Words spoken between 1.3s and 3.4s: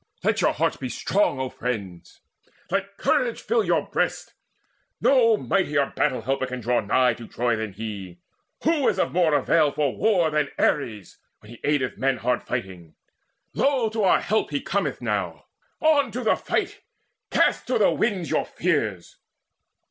O friends: let courage